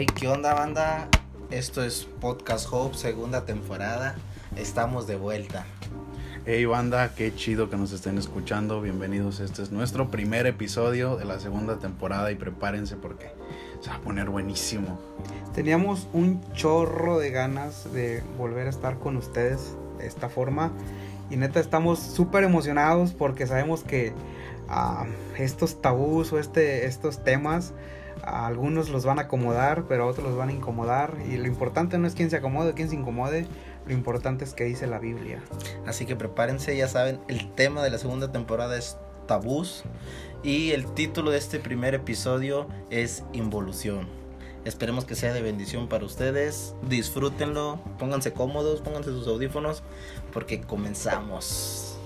[0.00, 1.08] Hey, ¿qué onda, banda?
[1.50, 4.14] Esto es Podcast Hope, segunda temporada.
[4.56, 5.66] Estamos de vuelta.
[6.46, 8.80] Hey banda, qué chido que nos estén escuchando.
[8.80, 9.40] Bienvenidos.
[9.40, 13.30] Este es nuestro primer episodio de la segunda temporada y prepárense porque
[13.82, 14.98] se va a poner buenísimo.
[15.54, 20.72] Teníamos un chorro de ganas de volver a estar con ustedes de esta forma.
[21.28, 24.14] Y neta estamos súper emocionados porque sabemos que
[24.66, 25.04] ah,
[25.36, 27.74] estos tabús o este, estos temas
[28.24, 31.16] algunos los van a acomodar, pero otros los van a incomodar.
[31.28, 33.46] Y lo importante no es quién se acomode quién se incomode,
[33.86, 35.42] lo importante es que dice la Biblia.
[35.86, 39.84] Así que prepárense, ya saben, el tema de la segunda temporada es tabús
[40.42, 44.08] y el título de este primer episodio es involución.
[44.64, 46.74] Esperemos que sea de bendición para ustedes.
[46.88, 49.82] Disfrútenlo, pónganse cómodos, pónganse sus audífonos
[50.32, 51.98] porque comenzamos.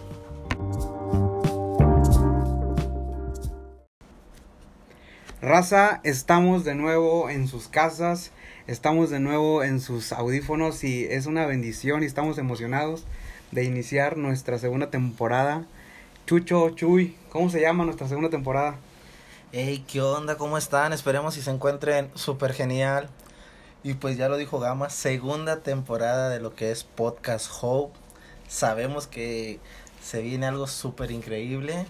[5.44, 8.30] Raza, estamos de nuevo en sus casas,
[8.66, 13.04] estamos de nuevo en sus audífonos y es una bendición y estamos emocionados
[13.50, 15.66] de iniciar nuestra segunda temporada.
[16.24, 18.76] Chucho, Chuy, ¿cómo se llama nuestra segunda temporada?
[19.52, 20.38] Hey, ¿qué onda?
[20.38, 20.94] ¿Cómo están?
[20.94, 23.10] Esperemos si se encuentren súper genial.
[23.82, 27.98] Y pues ya lo dijo Gama, segunda temporada de lo que es Podcast Hope.
[28.48, 29.60] Sabemos que
[30.02, 31.84] se viene algo súper increíble.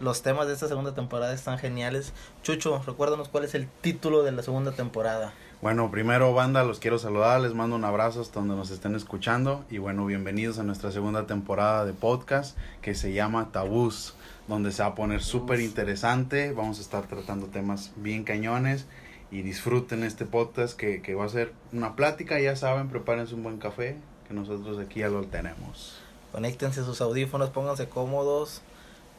[0.00, 2.12] Los temas de esta segunda temporada están geniales.
[2.44, 5.32] Chucho, recuérdanos cuál es el título de la segunda temporada.
[5.60, 9.64] Bueno, primero banda, los quiero saludar, les mando un abrazo hasta donde nos estén escuchando
[9.68, 14.14] y bueno, bienvenidos a nuestra segunda temporada de podcast que se llama Tabús,
[14.46, 18.86] donde se va a poner súper interesante, vamos a estar tratando temas bien cañones
[19.32, 23.42] y disfruten este podcast que, que va a ser una plática, ya saben, prepárense un
[23.42, 23.96] buen café,
[24.28, 25.98] que nosotros aquí ya lo tenemos.
[26.30, 28.62] Conéctense sus audífonos, pónganse cómodos,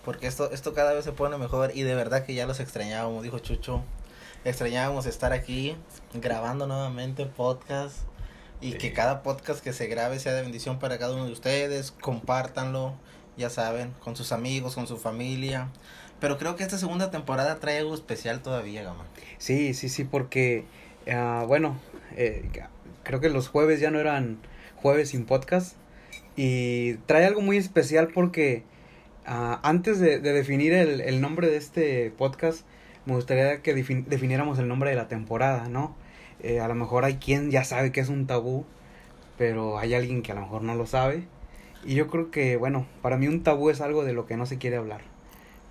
[0.03, 3.23] porque esto, esto cada vez se pone mejor y de verdad que ya los extrañábamos,
[3.23, 3.83] dijo Chucho.
[4.45, 5.75] Extrañábamos estar aquí
[6.13, 7.97] grabando nuevamente podcast
[8.61, 11.91] y que cada podcast que se grabe sea de bendición para cada uno de ustedes.
[11.91, 12.93] Compártanlo,
[13.37, 15.69] ya saben, con sus amigos, con su familia.
[16.19, 19.05] Pero creo que esta segunda temporada trae algo especial todavía, Gama.
[19.37, 20.65] Sí, sí, sí, porque,
[21.11, 21.77] ah, bueno,
[22.15, 22.49] eh,
[23.03, 24.39] creo que los jueves ya no eran
[24.75, 25.75] jueves sin podcast.
[26.35, 28.63] Y trae algo muy especial porque
[29.29, 32.65] ah, antes de, de definir el, el nombre de este podcast,
[33.05, 35.95] me gustaría que defin- definiéramos el nombre de la temporada, ¿no?
[36.41, 38.65] Eh, a lo mejor hay quien ya sabe que es un tabú,
[39.37, 41.23] pero hay alguien que a lo mejor no lo sabe.
[41.85, 44.45] Y yo creo que, bueno, para mí un tabú es algo de lo que no
[44.45, 45.01] se quiere hablar.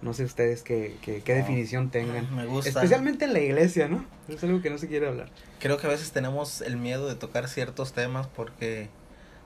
[0.00, 1.38] No sé ustedes qué, qué, qué No.
[1.40, 2.34] definición tengan.
[2.36, 2.68] Me gusta.
[2.70, 4.04] Especialmente en la iglesia, ¿no?
[4.28, 5.28] Es algo que no se quiere hablar.
[5.58, 8.88] Creo que a veces tenemos el miedo de tocar ciertos temas porque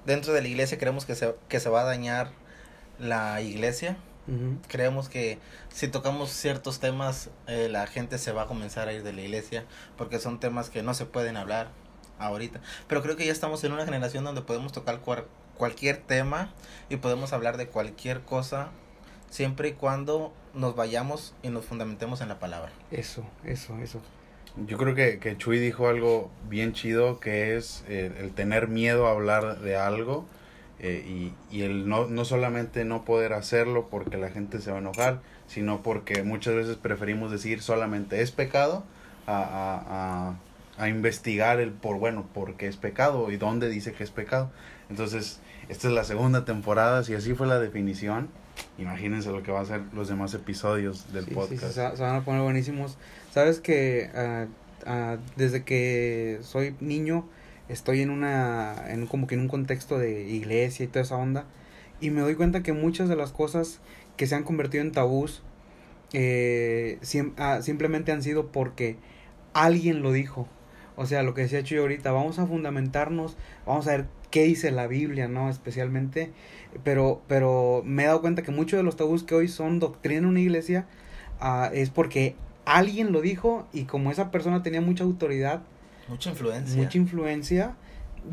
[0.07, 2.31] dentro de la iglesia creemos que se, que se va a dañar
[2.99, 3.97] la iglesia.
[4.69, 5.39] Creemos que
[5.69, 9.21] si tocamos ciertos temas eh, la gente se va a comenzar a ir de la
[9.23, 9.65] iglesia
[9.99, 11.69] porque son temas que no se pueden hablar
[12.21, 12.61] ahorita.
[12.87, 15.27] Pero creo que ya estamos en una generación donde podemos tocar cuar-
[15.59, 16.53] cualquier tema
[16.89, 18.69] y podemos hablar de cualquier cosa
[19.29, 22.71] siempre y cuando nos vayamos y nos fundamentemos en la palabra.
[22.93, 24.01] Eso, eso, eso.
[24.67, 29.09] Yo creo que, que Chuy dijo algo bien chido que es eh, el tener miedo
[29.09, 30.27] a hablar de algo
[30.83, 34.79] eh, y, y el no, no solamente no poder hacerlo porque la gente se va
[34.79, 38.85] a enojar, sino porque muchas veces preferimos decir solamente es pecado
[39.27, 40.33] a, a,
[40.79, 44.11] a, a investigar el por, bueno, por qué es pecado y dónde dice que es
[44.11, 44.51] pecado.
[44.91, 48.29] Entonces, esta es la segunda temporada, si así fue la definición,
[48.79, 51.63] imagínense lo que va a ser los demás episodios del Sí, sí, podcast.
[51.63, 52.99] sí, se, se van a poner buenísimos.
[53.33, 54.47] Sabes que ah,
[54.87, 57.25] ah, desde que soy niño
[57.73, 61.47] estoy en una, en como que en un contexto de iglesia y toda esa onda
[62.03, 63.81] y me doy cuenta que muchas de las cosas
[64.17, 65.43] que se han convertido en tabús
[66.13, 66.99] eh,
[67.39, 68.97] ah, simplemente han sido porque
[69.55, 70.49] alguien lo dijo.
[70.97, 74.73] O sea, lo que decía Chuy ahorita, vamos a fundamentarnos, vamos a ver qué dice
[74.73, 75.49] la Biblia, ¿no?
[75.49, 76.33] Especialmente,
[76.85, 80.19] pero, pero me he dado cuenta que muchos de los tabús que hoy son doctrina
[80.19, 80.87] en una iglesia
[81.41, 82.35] ah, es porque
[82.65, 85.63] alguien lo dijo y como esa persona tenía mucha autoridad,
[86.13, 86.83] Mucha influencia.
[86.83, 87.75] mucha influencia,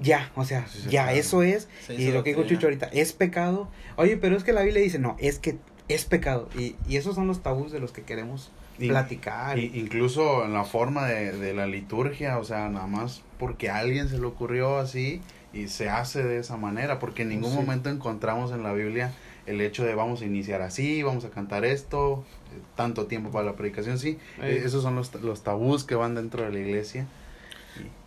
[0.01, 1.17] ya, o sea, Sí, ya claro.
[1.17, 2.43] eso es, Se y lo que dijo.
[2.43, 3.69] Chucho ahorita, es pecado.
[3.95, 6.49] Oye, pero es que la Biblia dice, no, es que es pecado.
[6.57, 9.57] Y, y esos son los tabús de los que queremos Y- platicar.
[9.57, 13.77] Y- incluso en la forma de, de la liturgia, o sea, nada más porque a
[13.77, 15.21] alguien se le ocurrió así
[15.53, 17.57] y se hace de esa manera, porque en ningún Sí.
[17.57, 19.13] momento encontramos en la Biblia
[19.47, 22.23] el hecho de vamos a iniciar así, vamos a cantar esto,
[22.53, 26.13] eh, tanto tiempo para la predicación, sí, eh, esos son los, los tabús que van
[26.13, 27.07] dentro de la iglesia.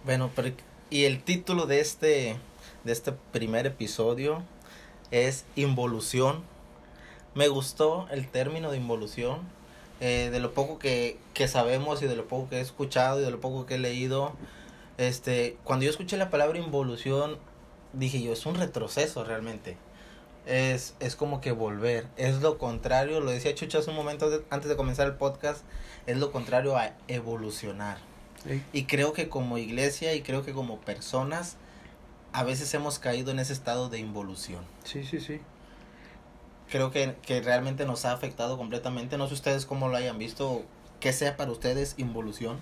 [0.05, 0.31] Bueno,
[0.91, 2.37] y el título de este
[2.85, 4.43] de este primer episodio
[5.11, 6.43] es involución.
[7.35, 9.41] Me gustó el término de involución.
[10.01, 13.25] eh, de lo poco que, que sabemos y de lo poco que he escuchado y
[13.25, 14.33] de lo poco que he leído,
[14.99, 17.39] Este, cuando yo escuché la palabra involución,
[17.93, 19.77] dije yo, es un retroceso realmente.
[20.47, 22.09] Es, es como que volver.
[22.17, 25.63] Es lo contrario, lo decía Chucho hace un momento antes de comenzar el podcast,
[26.07, 27.99] es lo contrario a evolucionar.
[28.73, 31.56] Y creo que como iglesia y creo que como personas,
[32.33, 34.65] a veces hemos caído en ese estado de involución.
[34.85, 35.41] Sí, sí, sí.
[36.71, 39.19] Creo que, que realmente nos ha afectado completamente.
[39.19, 40.62] No sé ustedes cómo lo hayan visto,
[41.00, 42.59] qué sea para ustedes involución.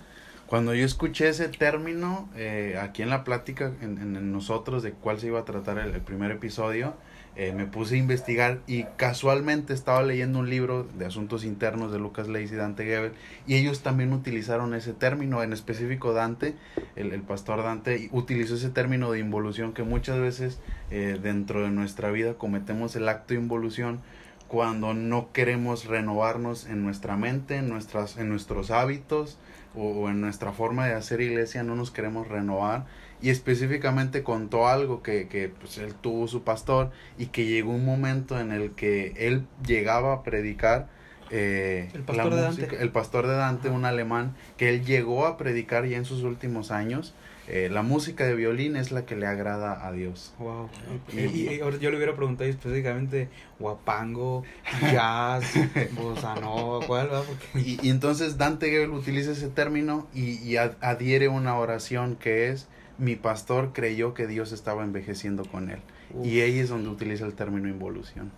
[0.47, 4.93] Cuando yo escuché ese término eh, aquí en la plática, en, en- en nosotros, de
[4.93, 6.94] cuál se iba a tratar el, el primer episodio,
[7.37, 11.99] eh, me puse a investigar y casualmente estaba leyendo un libro de asuntos internos de
[11.99, 13.12] Lucas Leis y Dante Gebel
[13.47, 16.55] y ellos también utilizaron ese término, en específico Dante,
[16.97, 20.59] el, el pastor Dante, utilizó ese término de involución que muchas veces
[20.91, 24.00] eh, dentro de nuestra vida cometemos el acto de involución
[24.49, 29.38] cuando no queremos renovarnos en nuestra mente, en, nuestras, en nuestros hábitos,
[29.76, 32.87] o, o en nuestra forma de hacer iglesia no nos queremos renovar
[33.22, 37.84] y específicamente contó algo que, que pues él tuvo su pastor y que llegó un
[37.84, 40.88] momento en el que él llegaba a predicar
[41.31, 42.82] eh, El pastor de Dante.
[42.82, 43.76] el pastor de Dante Ajá.
[43.76, 47.14] un alemán que él llegó a predicar ya en sus últimos años
[47.46, 50.69] eh, la música de violín es la que le agrada a Dios Wow.
[51.12, 53.28] Y- Y, y ahora yo le hubiera preguntado específicamente
[53.58, 54.44] guapango,
[54.93, 55.44] jazz,
[55.93, 57.23] bossa nova, ¿cuál va?
[57.23, 62.16] Porque Y, y entonces Dante Gebel utiliza ese término y, y ad- adhiere una oración
[62.16, 62.69] que es
[63.00, 65.81] mi pastor creyó que Dios estaba envejeciendo con él.
[66.12, 66.26] Uf.
[66.26, 68.31] Y ahí es donde utiliza el término involución.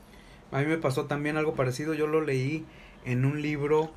[0.52, 2.64] A mí me pasó también algo parecido, yo lo leí
[3.04, 3.90] en un libro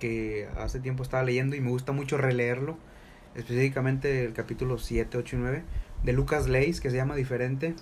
[0.00, 2.76] que hace tiempo estaba leyendo y me gusta mucho releerlo,
[3.34, 5.62] específicamente el capítulo 7, 8 y 9
[6.02, 7.74] de Lucas Leis, que se llama Diferente.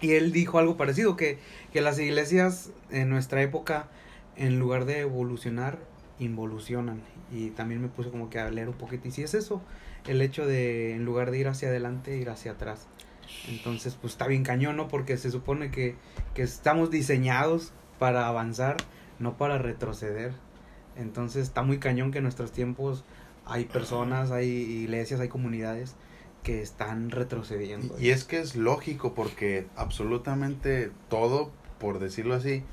[0.00, 1.38] Y él dijo algo parecido, que,
[1.72, 3.88] que las iglesias en nuestra época,
[4.36, 5.78] en lugar de evolucionar,
[6.18, 7.02] involucionan.
[7.30, 9.08] Y también me puse como que a leer un poquito.
[9.08, 9.60] Y si es eso,
[10.06, 12.86] el hecho de, en lugar de ir hacia adelante, ir hacia atrás.
[13.48, 14.88] Entonces, pues está bien cañón, ¿no?
[14.88, 15.96] Porque se supone que,
[16.34, 18.76] que estamos diseñados para avanzar,
[19.18, 20.32] no para retroceder.
[20.96, 23.04] Entonces, está muy cañón que en nuestros tiempos
[23.46, 25.94] hay personas, hay iglesias, hay comunidades
[26.42, 27.94] que están retrocediendo.
[27.98, 32.64] Y, y es que es lógico porque absolutamente todo, por decirlo así,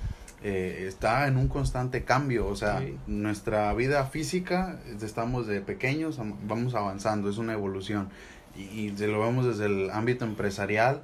[0.44, 2.48] eh, está en un constante cambio.
[2.48, 2.98] O sea, Sí.
[3.08, 8.10] nuestra vida física, estamos de pequeños, am- vamos avanzando, es una evolución.
[8.56, 11.02] Y, y lo vemos desde el ámbito empresarial,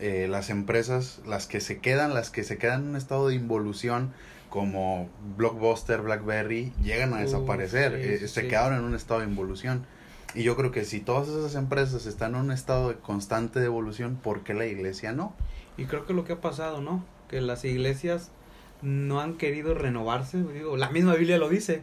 [0.00, 3.34] eh, las empresas, las que se quedan, las que se quedan en un estado de
[3.34, 4.12] involución,
[4.48, 8.48] como Blockbuster, BlackBerry, llegan a Uh, desaparecer, sí, eh, se sí.
[8.48, 9.84] quedaron en un estado de involución.
[10.34, 13.66] Y yo creo que si todas esas empresas están en un estado de constante de
[13.66, 15.34] evolución, ¿por qué la iglesia no?
[15.76, 17.04] Y creo que lo que ha pasado, ¿no?
[17.28, 18.30] Que las iglesias
[18.82, 20.42] no han querido renovarse.
[20.42, 21.82] Digo, la misma Biblia lo dice.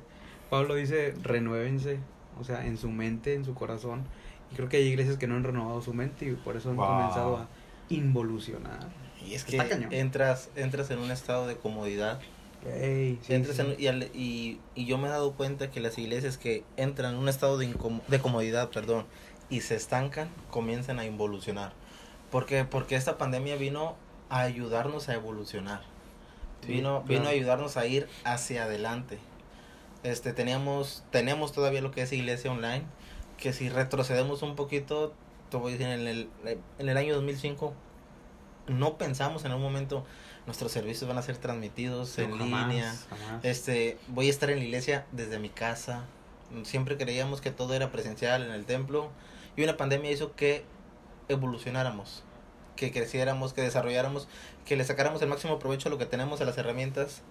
[0.49, 1.99] Pablo dice, renuévense,
[2.39, 4.03] o sea, en su mente, en su corazón.
[4.51, 6.75] Y creo que hay iglesias que no han renovado su mente y por eso han
[6.77, 6.87] Wow.
[6.87, 7.47] comenzado a
[7.89, 8.79] involucionar.
[9.25, 9.57] Y es que
[9.91, 12.19] entras, entras en un estado de comodidad.
[13.21, 13.61] Sí, entras sí.
[13.61, 17.13] en- y, al- y, y yo me he dado cuenta que las iglesias que entran
[17.13, 19.05] en un estado de, incom- de comodidad, perdón,
[19.49, 21.73] y se estancan, comienzan a involucionar.
[22.31, 22.65] ¿Por qué?
[22.65, 23.95] Porque esta pandemia vino
[24.29, 25.81] a ayudarnos a evolucionar.
[26.65, 27.05] Sí, vino, claro.
[27.07, 29.19] vino a ayudarnos a ir hacia adelante.
[30.03, 32.83] Este, teníamos, tenemos todavía lo que es iglesia online,
[33.37, 35.13] que si retrocedemos un poquito,
[35.49, 36.29] te voy a decir, en el,
[36.79, 37.73] en el año 2005,
[38.67, 40.05] no pensamos en un momento,
[40.45, 42.95] nuestros servicios van a ser transmitidos en jamás, línea.
[43.09, 43.45] jamás.
[43.45, 46.05] Este, voy a estar en la iglesia desde mi casa.
[46.63, 49.09] Siempre creíamos que todo era presencial en el templo.
[49.57, 50.65] Y una pandemia hizo que
[51.29, 52.23] evolucionáramos,
[52.75, 54.27] que creciéramos, que desarrolláramos,
[54.65, 57.21] que le sacáramos el máximo provecho a lo que tenemos, a las herramientas.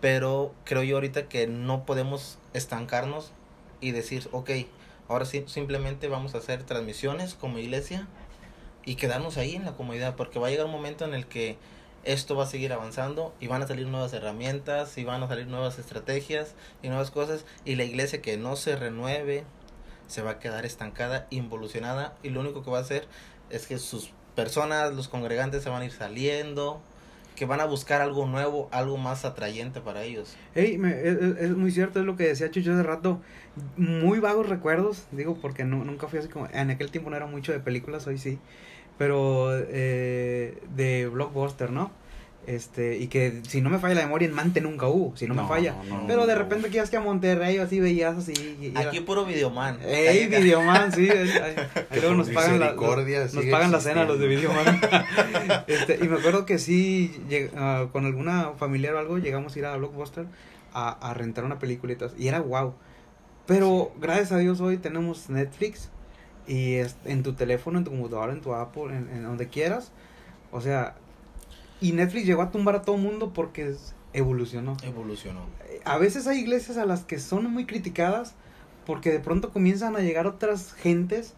[0.00, 3.32] Pero creo yo ahorita que no podemos estancarnos
[3.80, 4.50] y decir, ok,
[5.08, 8.06] ahora sí, simplemente vamos a hacer transmisiones como iglesia
[8.84, 11.58] y quedarnos ahí en la comunidad, porque va a llegar un momento en el que
[12.04, 15.46] esto va a seguir avanzando y van a salir nuevas herramientas y van a salir
[15.46, 19.44] nuevas estrategias y nuevas cosas y la iglesia que no se renueve
[20.06, 23.06] se va a quedar estancada, involucionada y lo único que va a hacer
[23.50, 26.80] es que sus personas, los congregantes se van a ir saliendo,
[27.36, 30.36] que van a buscar algo nuevo, algo más atrayente para ellos.
[30.54, 33.20] Ey, me- es- es muy cierto, es lo que decía Chucho hace rato.
[33.76, 36.48] Muy vagos recuerdos, digo, porque no, nunca fui así como.
[36.52, 38.38] En aquel tiempo no era mucho de películas, hoy sí.
[38.98, 41.90] Pero eh, de blockbuster, ¿no?
[42.50, 45.34] Este, y que si no me falla la memoria, en Mante nunca hubo, si no,
[45.34, 45.76] me falla.
[45.88, 46.38] no, Pero de no.
[46.40, 48.32] repente que ibas que a Monterrey así veías así.
[48.60, 49.78] y- y era- Aquí puro videoman.
[49.84, 51.08] Ey, Videoman, sí.
[51.10, 54.26] ahí- luego nos pagan, la, nos pagan la cena los de.
[54.26, 54.80] Videoman.
[55.68, 59.58] este, y me acuerdo que sí, lleg- ah, con alguna familiar o algo, llegamos a
[59.60, 60.24] ir a Blockbuster
[60.74, 62.74] a, a rentar una película y todo, y era wow.
[63.46, 65.88] Pero gracias a Dios hoy tenemos Netflix
[66.48, 69.92] y es, en tu teléfono, en tu computadora, en tu Apple, en, en donde quieras.
[70.52, 70.94] O sea,
[71.80, 73.74] y Netflix llegó a tumbar a todo mundo porque
[74.12, 74.76] evolucionó.
[74.82, 75.40] Evolucionó.
[75.84, 78.34] A veces hay iglesias a las que son muy criticadas
[78.86, 81.34] porque de pronto comienzan a llegar otras gentes.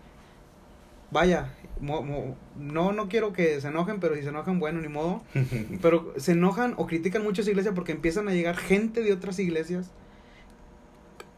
[1.10, 4.88] Vaya, mo- mo- no, no quiero que se enojen, pero si se enojan, bueno, ni
[4.88, 5.22] modo.
[5.82, 9.90] Pero se enojan o critican muchas iglesias porque empiezan a llegar gente de otras iglesias.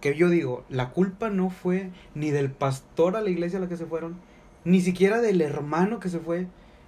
[0.01, 3.69] Que yo digo, la culpa no fue ni del pastor a la iglesia a la
[3.69, 4.17] que se fueron,
[4.65, 6.47] ni siquiera del hermano que se fue.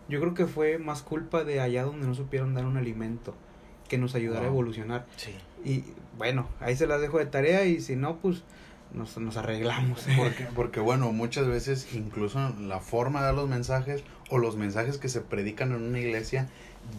[0.08, 3.34] Yo creo que fue más culpa de allá donde no supieron dar un alimento
[3.88, 4.52] que nos ayudara a Wow.
[4.60, 5.06] evolucionar.
[5.16, 5.34] Sí.
[5.64, 5.84] Y
[6.18, 8.42] bueno, ahí se las dejo de tarea y si no, pues
[8.92, 10.06] nos, nos arreglamos.
[10.16, 14.98] Porque, porque bueno, muchas veces incluso la forma de dar los mensajes o los mensajes
[14.98, 16.48] que se predican en una iglesia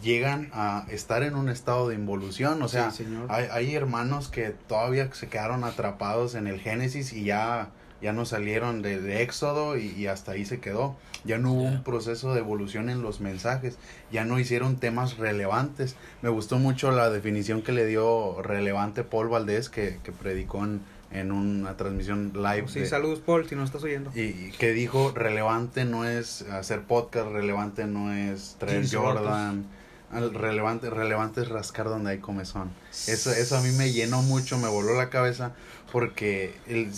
[0.02, 2.62] llegan a estar en un estado de involución.
[2.62, 3.26] O sea, Sí, señor.
[3.30, 8.24] hay, hay hermanos que todavía se quedaron atrapados en el Génesis y ya, ya no
[8.24, 10.96] salieron de, de Éxodo y, y hasta ahí se quedó.
[11.24, 13.76] Ya no hubo un proceso de evolución en los mensajes,
[14.12, 15.96] ya no hicieron temas relevantes.
[16.22, 20.80] Me gustó mucho la definición que le dio relevante Paul Valdés, que, que predicó en,
[21.10, 22.68] en una transmisión live.
[22.68, 24.12] Sí, de- saludos Paul, si nos estás oyendo.
[24.14, 29.64] y, y que dijo, relevante no es hacer podcast, relevante no es traer Jordan,
[30.12, 32.70] al- relevante, relevante es rascar donde hay comezón.
[33.08, 35.52] Eso, eso a mí me llenó mucho, me voló la cabeza,
[35.90, 36.92] porque el-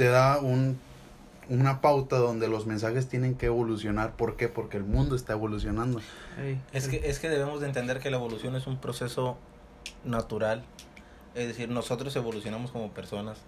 [0.00, 0.80] te da un,
[1.50, 4.16] una pauta donde los mensajes tienen que evolucionar.
[4.16, 4.48] ¿Por qué?
[4.48, 6.00] Porque el mundo está evolucionando.
[6.72, 9.36] Es que, es que debemos de entender que la evolución es un proceso
[10.02, 10.64] natural.
[11.34, 13.40] Es decir, nosotros evolucionamos como personas.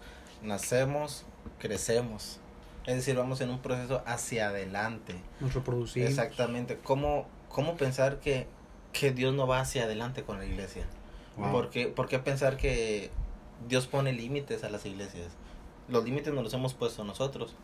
[0.43, 1.25] Nacemos,
[1.59, 2.39] crecemos.
[2.85, 5.15] Es decir, vamos en un proceso hacia adelante.
[5.41, 6.11] nos reproducimos.
[6.11, 6.79] Exactamente.
[6.85, 8.47] ¿Cómo, cómo pensar que,
[8.93, 10.85] que Dios no va hacia adelante con la iglesia?
[11.39, 11.51] Wow.
[11.51, 13.11] ¿Por, qué, por qué pensar que
[13.71, 15.29] Dios pone límites a las iglesias?
[15.89, 17.55] Los límites nos los hemos puesto nosotros.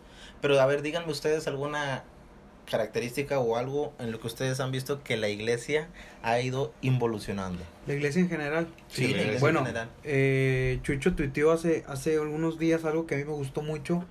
[0.40, 2.04] Pero a ver, díganme ustedes alguna
[2.70, 5.88] característica o algo en lo que ustedes han visto que la iglesia
[6.22, 7.62] ha ido involucionando.
[7.86, 8.68] La iglesia en general.
[8.88, 9.88] Sí, la iglesia bueno, en general.
[10.04, 14.04] eh, Chucho tuiteó hace, hace algunos días algo que a mí me gustó mucho,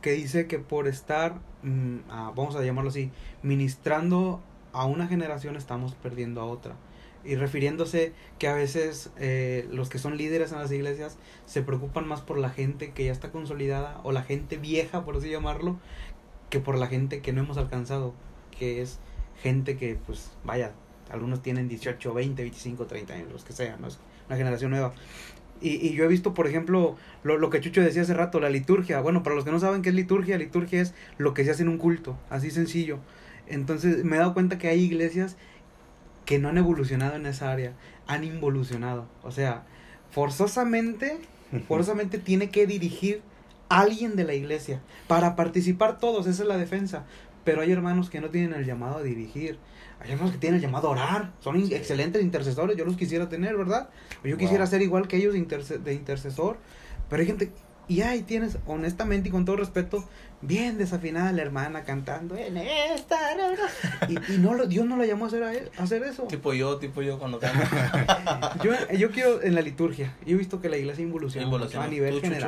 [0.00, 3.10] que dice que por estar, mm, ah, vamos a llamarlo así,
[3.42, 4.40] ministrando
[4.72, 6.74] a una generación estamos perdiendo a otra.
[7.28, 12.08] Y refiriéndose que a veces eh, los que son líderes en las iglesias se preocupan
[12.08, 15.78] más por la gente que ya está consolidada o la gente vieja, por así llamarlo,
[16.48, 18.14] que por la gente que no hemos alcanzado,
[18.58, 18.98] que es
[19.42, 20.72] gente que, pues, vaya,
[21.10, 23.88] algunos tienen 18, 20, 25, 30 años, los que sean, ¿no?
[23.88, 24.94] Es una generación nueva.
[25.60, 28.48] Y, y yo he visto, por ejemplo, lo, lo que Chucho decía hace rato, la
[28.48, 29.00] liturgia.
[29.00, 31.62] Bueno, para los que no saben qué es liturgia, liturgia es lo que se hace
[31.62, 33.00] en un culto, así sencillo.
[33.46, 35.36] Entonces me he dado cuenta que hay iglesias
[36.28, 37.72] que no han evolucionado en esa área,
[38.06, 39.06] han involucionado.
[39.22, 39.62] O sea,
[40.10, 41.16] forzosamente,
[41.66, 43.22] forzosamente tiene que dirigir
[43.70, 47.04] alguien de la iglesia para participar todos, esa es la defensa.
[47.44, 49.58] Pero hay hermanos que no tienen el llamado a dirigir.
[50.00, 51.32] Hay hermanos que tienen el llamado a orar.
[51.40, 51.74] Son Sí.
[51.74, 52.76] excelentes intercesores.
[52.76, 53.88] Yo los quisiera tener, ¿verdad?
[54.22, 56.58] Yo quisiera ser igual que ellos de, interce- de intercesor.
[57.08, 57.50] Pero hay gente.
[57.88, 60.06] Y ahí tienes, honestamente y con todo respeto,
[60.42, 62.36] bien desafinada la hermana cantando.
[62.36, 63.16] En esta.
[63.34, 64.08] na, na".
[64.28, 66.24] Y, y no lo, Dios no la llamó a hacer, a él- a hacer eso.
[66.24, 67.58] Tipo yo, tipo yo cuando canto.
[68.62, 70.14] Yo, yo quiero en la liturgia.
[70.26, 71.46] Yo he visto que la iglesia involuciona
[71.82, 72.46] a nivel ¿Tú, Chucho?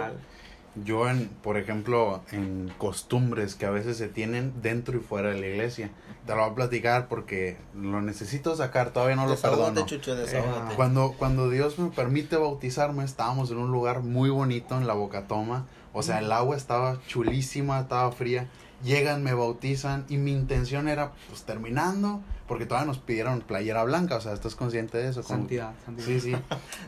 [0.77, 5.41] Yo, en, por ejemplo, en costumbres que a veces se tienen dentro y fuera de
[5.41, 5.91] la iglesia.
[6.27, 9.85] Te lo voy a platicar porque lo necesito sacar, todavía no lo perdono.
[9.85, 10.77] Chucho, desahógate.
[10.77, 15.67] Cuando, cuando Dios me permite bautizarme, estábamos en un lugar muy bonito en la Bocatoma.
[15.93, 18.49] O sea, el agua estaba chulísima, estaba fría.
[18.83, 24.17] Llegan, me bautizan y mi intención era, pues terminando, porque todavía nos pidieron playera blanca.
[24.17, 25.23] O sea, ¿estás consciente de eso?
[25.23, 26.07] Santidad, santidad.
[26.07, 26.37] Sí, sí.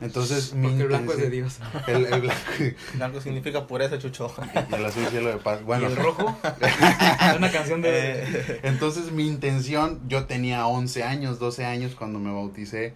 [0.00, 1.58] Entonces, mi Porque el blanco es de Dios.
[1.86, 2.40] El, el blanco
[2.94, 4.32] Blanco significa pureza, Chucho.
[4.70, 5.62] y el azul cielo de paz.
[5.62, 6.36] Bueno, ¿Y el rojo?
[6.60, 8.22] Es una canción de...
[8.22, 12.94] Eh, Entonces mi intención, yo tenía 11 años, 12 años cuando me bauticé,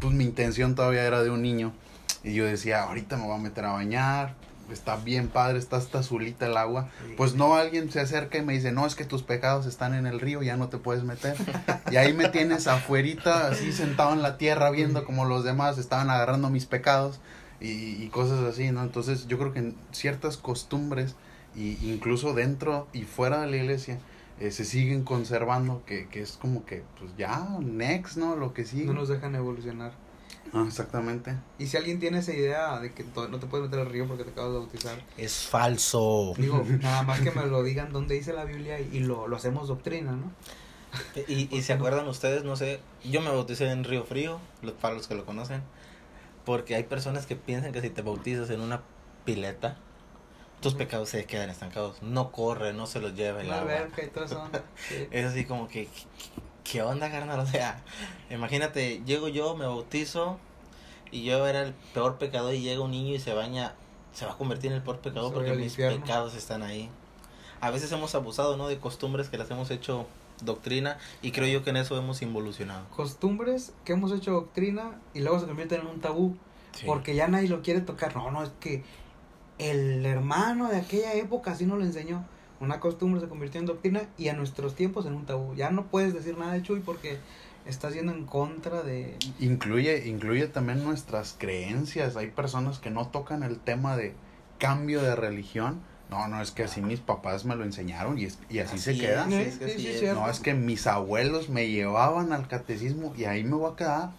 [0.00, 1.72] pues mi intención todavía era de un niño.
[2.24, 4.34] Y yo decía, ahorita me voy a meter a bañar,
[4.74, 6.88] está bien padre, está hasta azulita el agua.
[7.16, 10.06] Pues no, alguien se acerca y me dice, no, es que tus pecados están en
[10.06, 11.36] el río, ya no te puedes meter.
[11.90, 16.10] Y ahí me tienes afuerita, así sentado en la tierra, viendo como los demás estaban
[16.10, 17.20] agarrando mis pecados
[17.60, 18.82] y, y cosas así, ¿no?
[18.82, 21.14] Entonces yo creo que en ciertas costumbres,
[21.54, 23.98] y incluso dentro y fuera de la iglesia,
[24.40, 28.36] eh, se siguen conservando, que, que es como que, pues ya, next, ¿no?
[28.36, 28.86] Lo que sigue.
[28.86, 29.92] No nos dejan evolucionar.
[30.52, 31.36] Ah, exactamente.
[31.58, 34.24] Y si alguien tiene esa idea de que no te puedes meter al río porque
[34.24, 36.34] te acabas de bautizar, es falso.
[36.36, 39.68] digo, nada más que me lo digan donde dice la Biblia y, lo, lo hacemos
[39.68, 40.32] doctrina, ¿no?
[41.28, 44.94] Y, y se acuerdan ustedes, no sé, yo me bauticé en Río Frío, los- para
[44.94, 45.62] los que lo conocen,
[46.44, 48.82] porque hay personas que piensan que si te bautizas en una
[49.24, 49.76] pileta,
[50.60, 52.02] tus pecados se quedan estancados.
[52.02, 53.72] No corre, no se los lleva el La agua.
[53.76, 54.64] alberca y onda.
[54.88, 55.06] Sí.
[55.12, 55.88] Es así como que,
[56.64, 57.40] ¿qué, onda, carnal?
[57.40, 57.82] O sea,
[58.30, 60.38] imagínate, llego yo, me bautizo
[61.10, 63.74] y yo era el peor pecador y llega un niño y se baña,
[64.12, 66.00] se va a convertir en el peor pecador porque mis infierno.
[66.00, 66.88] pecados están ahí.
[67.60, 68.68] A veces hemos abusado, ¿no?
[68.68, 70.06] De costumbres que las hemos hecho
[70.42, 72.86] doctrina y creo yo que en eso hemos involucionado.
[72.96, 76.36] Costumbres que hemos hecho doctrina y luego se convierten en un tabú.
[76.86, 78.14] Porque ya nadie lo quiere tocar.
[78.16, 78.84] No, no, es que
[79.58, 82.24] el hermano de aquella época así nos lo enseñó.
[82.60, 85.54] Una costumbre se convirtió en doctrina y a nuestros tiempos en un tabú.
[85.54, 87.16] Ya no puedes decir nada de Chuy porque
[87.66, 89.16] estás yendo en contra de...
[89.38, 92.16] Incluye, incluye también nuestras creencias.
[92.16, 94.12] Hay personas que no tocan el tema de
[94.58, 95.80] cambio de religión.
[96.10, 98.90] No, no, es que así mis papás me lo enseñaron y, es- y así, se
[98.90, 99.26] Así queda.
[99.28, 100.14] es, Sí, es que sí, sí, es.
[100.14, 104.10] No, es que mis abuelos me llevaban al catecismo y ahí me voy a quedar.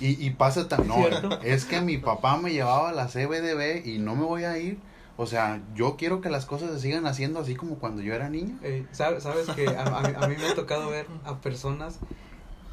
[0.00, 1.40] Y, y pasa tan, no, Cierto.
[1.42, 4.78] es que mi papá me llevaba a la CBDB y no me voy a ir.
[5.16, 8.28] O sea, yo quiero que las cosas se sigan haciendo así como cuando yo era
[8.28, 8.58] niño.
[8.62, 11.98] Eh, sab- Sabes que a, a mí, a mí me ha tocado ver a personas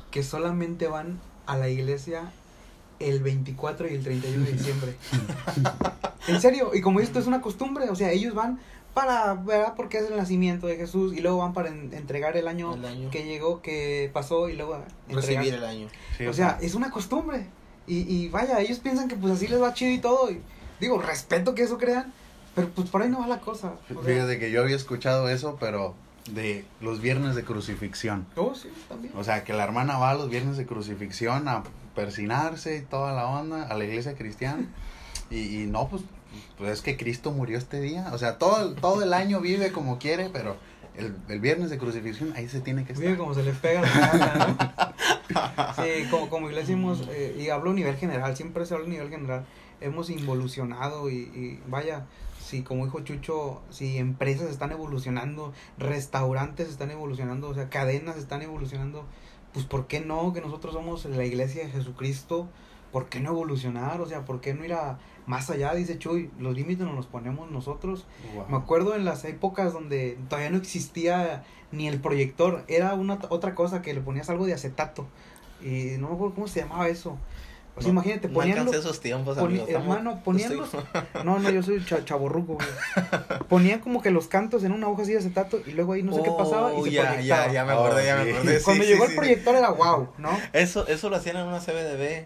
[0.09, 2.31] que solamente van a la iglesia
[2.99, 4.95] el 24 y el 31 de diciembre.
[6.27, 8.59] En serio, y como esto es una costumbre, o sea, ellos van
[8.93, 9.73] para, ¿verdad?
[9.75, 12.85] Porque es el nacimiento de Jesús y luego van para en- entregar el año, El
[12.85, 13.09] año.
[13.09, 14.75] que llegó, que pasó y luego
[15.09, 15.43] entregar.
[15.43, 15.87] Recibir el año.
[16.17, 17.47] Sí, O sea, es una costumbre.
[17.87, 20.29] Y, y vaya, ellos piensan que pues así les va chido y todo.
[20.29, 20.41] Y,
[20.79, 22.13] digo, respeto que eso crean,
[22.55, 23.73] pero pues por ahí no va la cosa.
[23.95, 25.95] O sea, Fíjate que yo había escuchado eso, pero
[26.31, 28.25] de los viernes de crucifixión.
[28.35, 29.13] oh, sí, también.
[29.17, 31.63] O sea, que la hermana va a los viernes de crucifixión a
[31.95, 34.65] persinarse y toda la onda a la iglesia cristiana.
[35.29, 36.01] Y, y no, pues,
[36.57, 38.09] pues es que Cristo murió este día.
[38.11, 40.57] O sea, todo, el- todo el año vive como quiere, pero
[40.97, 43.15] el, el viernes de crucifixión ahí se tiene que estar.
[43.15, 45.73] como se le pega la gana, ¿no?
[45.85, 48.89] Sí, como, como iglesia hemos, eh, y hablo a nivel general, siempre se habla a
[48.89, 49.45] nivel general,
[49.79, 52.05] hemos involucionado y, y vaya,
[52.51, 58.41] si como dijo Chucho, si empresas están evolucionando, restaurantes están evolucionando, o sea, cadenas están
[58.41, 59.05] evolucionando,
[59.53, 60.33] pues ¿por qué no?
[60.33, 62.49] Que nosotros somos la iglesia de Jesucristo,
[62.91, 64.01] ¿por qué no evolucionar?
[64.01, 65.73] O sea, ¿por qué no ir a más allá?
[65.73, 68.05] Dice Chuy, los límites nos los ponemos nosotros.
[68.35, 68.45] Wow.
[68.49, 73.55] Me acuerdo en las épocas donde todavía no existía ni el proyector, era una otra
[73.55, 75.07] cosa que le ponías algo de acetato.
[75.61, 77.17] Y no me acuerdo cómo se llamaba eso.
[77.75, 79.67] O sea, No, imagínate, No ponían alcancé los- esos tiempos, poni- amigos.
[79.69, 80.83] Estamos- hermano, ponían los- estoy-
[81.23, 82.67] No, no, yo soy cha chaborruco, güey.
[83.49, 86.13] Ponían como que los cantos en una hoja así de acetato y luego ahí no
[86.13, 87.47] sé qué pasaba y Oh, se ya, proyectaba.
[87.47, 88.31] ya, ya me acordé, ya me Oh, sí.
[88.31, 88.57] acordé.
[88.59, 90.29] sí, Cuando sí, llegó sí, el proyector era wow, ¿no?
[90.53, 92.25] Eso, eso lo hacían en una CBDB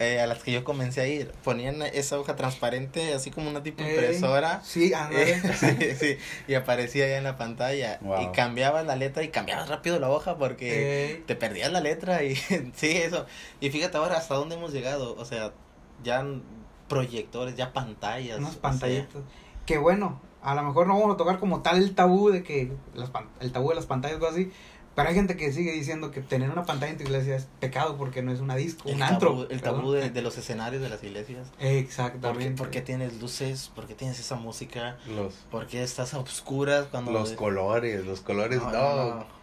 [0.00, 1.30] eh, a las que yo comencé a ir.
[1.44, 4.60] Ponían esa hoja transparente, así como una tipo Eh, impresora.
[4.64, 4.92] Sí.
[5.12, 7.98] Eh, sí, sí, y aparecía ya en la pantalla.
[8.00, 8.22] Wow.
[8.22, 12.24] Y cambiabas la letra y cambiabas rápido la hoja porque Eh, te perdías la letra
[12.24, 12.34] y
[12.74, 13.26] sí, eso.
[13.60, 15.14] Y fíjate ahora hasta dónde hemos llegado.
[15.16, 15.52] O sea,
[16.02, 16.24] ya
[16.88, 18.38] proyectores, ya pantallas.
[18.38, 19.22] unas o sea, pantallitas.
[19.66, 22.72] Que bueno, a lo mejor no vamos a tocar como tal el tabú de que
[22.94, 24.50] las pan- el tabú de las pantallas o así,
[24.94, 27.96] pero hay gente que sigue diciendo que tener una pantalla en tu iglesia es pecado
[27.96, 29.42] porque no es una disco, el un tabú, antro.
[29.50, 29.80] el perdón.
[29.80, 31.48] tabú de, de los escenarios de las iglesias.
[31.58, 32.50] ¿Por Exactamente.
[32.58, 33.70] por qué tienes luces?
[33.74, 34.96] ¿Por qué tienes esa música?
[35.08, 37.12] Los, ¿Por qué estás a obscuras cuando...
[37.12, 38.70] los colores, los colores, no.
[38.70, 39.40] no.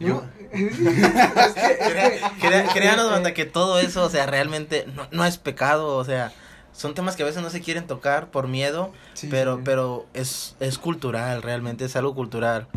[0.00, 0.22] Yo-
[0.52, 6.04] que- Crea- Créanos, banda, que todo eso, o sea, realmente no, no es pecado, o
[6.04, 6.32] sea,
[6.72, 9.62] son temas que a veces no se quieren tocar por miedo, sí, pero sí.
[9.64, 12.68] pero es, es cultural, realmente es algo cultural.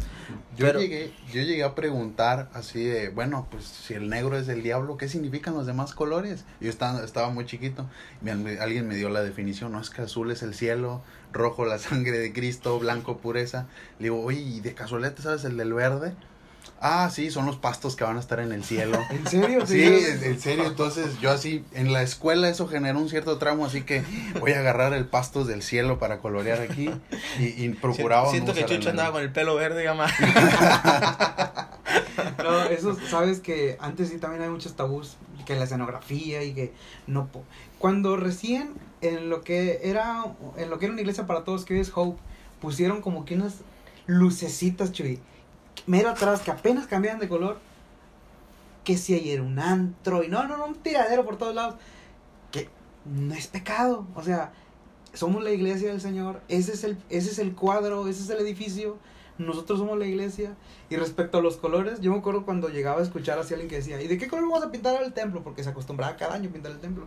[0.57, 4.49] Yo, Pero- llegué, yo llegué a preguntar así de, bueno, pues si el negro es
[4.49, 6.43] el diablo, ¿qué significan los demás colores?
[6.59, 7.87] Yo estaba, estaba muy chiquito,
[8.21, 11.65] y me- alguien me dio la definición, no es que azul es el cielo, rojo
[11.65, 13.67] la sangre de Cristo, blanco pureza.
[13.99, 16.13] Le digo, oye, ¿y de casualidad te sabes el del verde?
[16.83, 18.97] Ah, sí, son los pastos que van a estar en el cielo.
[19.11, 19.67] ¿En serio?
[19.67, 23.65] Sí, en en serio, entonces yo así, en la escuela eso generó un cierto tramo,
[23.65, 24.03] así que
[24.39, 26.89] voy a agarrar el pastos del cielo para colorear aquí
[27.39, 30.07] y, y procuraba Siento no que Chucho el- andaba con el pelo verde, gama.
[32.43, 36.73] No, eso, sabes que antes sí también hay muchos tabús, que la escenografía y que
[37.07, 37.27] no...
[37.27, 37.43] po-
[37.77, 40.23] Cuando recién en lo que era
[40.57, 42.19] en lo que era una iglesia para todos, que hoy es Hope,
[42.61, 43.55] pusieron como que unas
[44.07, 45.19] lucecitas, Chuy,
[45.87, 47.59] mero atrás, que apenas cambiaban de color,
[48.83, 51.75] que si ayer era un antro, y no, no, no, un tiradero por todos lados,
[52.51, 52.69] que
[53.05, 54.53] no es pecado, o sea,
[55.13, 58.39] somos la iglesia del Señor, ese es el, ese es el cuadro, ese es el
[58.39, 58.97] edificio,
[59.37, 60.55] nosotros somos la iglesia,
[60.89, 63.77] y respecto a los colores, yo me acuerdo cuando llegaba a escuchar a alguien que
[63.77, 65.43] decía, ¿y de qué color vamos a pintar el templo?
[65.43, 67.05] Porque se acostumbraba cada año a pintar el templo.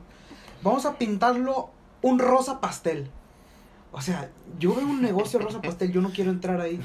[0.62, 1.70] Vamos a pintarlo
[2.02, 3.10] un rosa pastel.
[3.96, 4.28] O sea,
[4.58, 6.80] yo veo un negocio rosa pastel, yo no quiero entrar ahí.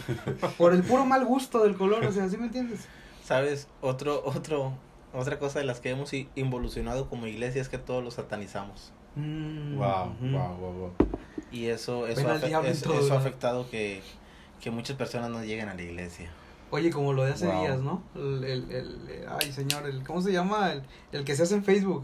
[0.60, 2.82] Por el puro mal gusto del color, o sea, ¿sí me entiendes?
[3.24, 3.68] ¿Sabes?
[3.82, 4.74] Otro, otro,
[5.14, 8.92] otra cosa de las que hemos i- involucionado como iglesia es que todos lo satanizamos.
[9.16, 10.92] Mm, Wow, wow, wow, wow.
[11.52, 14.04] Y eso, eso, afe- es- todo, eso ha afectado que,
[14.62, 16.30] que muchas personas no lleguen a la iglesia.
[16.70, 17.62] Oye, como lo de hace Wow.
[17.62, 18.04] días, ¿no?
[18.14, 20.72] El, el, el- ay, señor, el, ¿cómo se llama?
[20.74, 22.04] El, el que se hace en Facebook.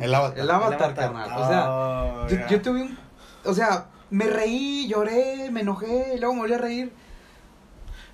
[0.00, 0.38] El avatar.
[0.38, 0.94] El avatar, El avatar.
[0.94, 1.30] carnal.
[1.40, 3.05] O sea, yo, yo tuve un...
[3.46, 6.92] O sea, me reí, lloré, me enojé, y luego me volví a reír.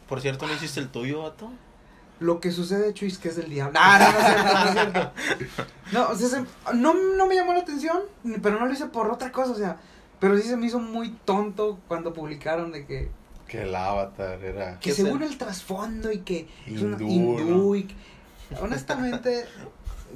[0.08, 1.50] Por cierto, ¿no hiciste el tuyo, vato?
[2.20, 3.78] Lo que sucede, Chuis, que es del diablo.
[3.80, 5.12] No, no, no es cierto, no es cierto.
[5.92, 8.00] No, o sea, se- no, no me llamó la atención,
[8.42, 9.78] pero no lo hice por otra cosa, o sea.
[10.20, 13.10] Pero sí se me hizo muy tonto cuando publicaron de que,
[13.48, 17.44] Que el avatar era que ¿Qué según el trasfondo y que es una hindú, hindú
[17.70, 17.74] ¿no?
[17.74, 17.96] y que-
[18.60, 19.46] honestamente,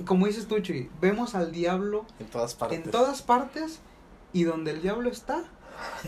[0.05, 2.85] como dices tú, Chuy, vemos al diablo En todas partes.
[2.85, 3.81] en todas partes
[4.38, 5.42] y donde el diablo está,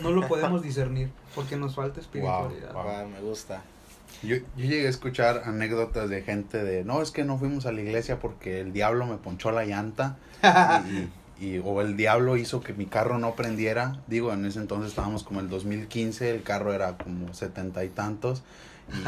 [0.01, 2.73] no lo podemos discernir porque nos falta espiritualidad.
[2.73, 3.07] Wow.
[3.09, 3.61] Me gusta.
[4.23, 7.71] Yo, yo llegué a escuchar anécdotas de gente de, no, es que no fuimos a
[7.71, 10.17] la iglesia porque el diablo me ponchó la llanta
[11.39, 13.99] y, y- o el diablo hizo que mi carro no prendiera.
[14.07, 18.43] Digo, en ese entonces estábamos como el 2015, el carro era como setenta y tantos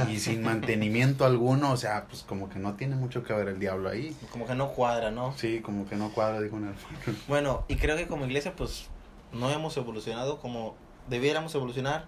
[0.07, 3.47] y, y sin mantenimiento alguno, o sea, pues como que no tiene mucho que ver
[3.49, 4.15] el diablo ahí.
[4.31, 5.33] Como que no cuadra, ¿no?
[5.35, 6.87] Sí, como que no cuadra, dijo un hermano.
[7.27, 8.85] Bueno, y creo que como iglesia, pues,
[9.33, 10.75] no hemos evolucionado como
[11.09, 12.05] debiéramos evolucionar,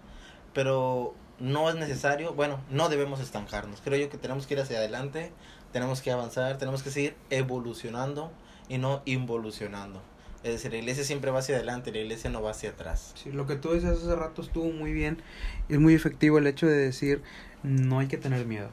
[0.54, 3.82] pero no es necesario, bueno, no debemos estancarnos.
[3.82, 5.32] Creo yo que tenemos que ir hacia adelante,
[5.72, 8.32] tenemos que avanzar, tenemos que seguir evolucionando
[8.70, 10.02] y no involucionando.
[10.44, 13.14] Es decir, la iglesia siempre va hacia adelante, la iglesia no va hacia atrás.
[13.16, 15.22] Sí, lo que tú decías hace rato estuvo muy bien.
[15.70, 17.22] Es muy efectivo el hecho de decir,
[17.64, 18.70] no hay que tener miedo.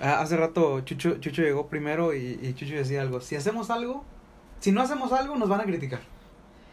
[0.00, 3.20] Ah, hace rato Chucho, Chucho llegó primero y, y Chucho decía algo.
[3.20, 4.04] Si hacemos algo,
[4.60, 6.00] si no hacemos algo, nos van a criticar.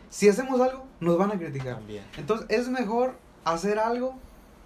[0.09, 1.75] Si hacemos algo, nos van a criticar.
[1.75, 2.03] También.
[2.17, 4.15] Entonces es mejor hacer algo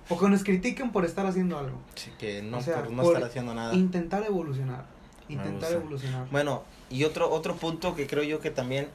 [0.10, 1.80] o que nos critiquen por estar haciendo algo.
[1.95, 3.73] Así que no, O sea, por no por estar haciendo nada.
[3.73, 4.86] Intentar evolucionar.
[5.28, 6.28] Intentar evolucionar.
[6.32, 8.88] Bueno, y otro otro punto que creo yo que también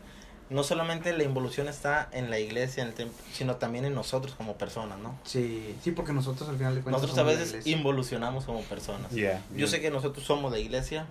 [0.50, 4.35] no solamente la involución está en la iglesia, en el templo, sino también en nosotros
[4.35, 5.18] como personas, ¿no?
[5.24, 8.61] Sí, sí, porque nosotros al final de cuentas Nosotros a somos la veces involucionamos como
[8.62, 9.11] personas.
[9.12, 9.66] Yeah, Yo yeah.
[9.68, 11.07] sé que nosotros somos la iglesia,